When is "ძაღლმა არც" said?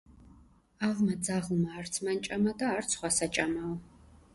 1.29-2.03